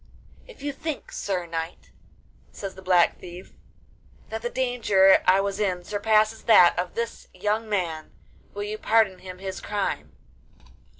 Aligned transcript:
'If 0.47 0.63
you 0.63 0.73
think, 0.73 1.11
sir 1.11 1.45
knight,' 1.45 1.91
says 2.51 2.73
the 2.73 2.81
Black 2.81 3.19
Thief, 3.19 3.53
'that 4.29 4.41
the 4.41 4.49
danger 4.49 5.21
I 5.27 5.41
was 5.41 5.59
in 5.59 5.83
surpasses 5.83 6.45
that 6.45 6.73
of 6.79 6.95
this 6.95 7.27
young 7.35 7.69
man, 7.69 8.11
will 8.55 8.63
you 8.63 8.79
pardon 8.79 9.19
him 9.19 9.37
his 9.37 9.61
crime? 9.61 10.13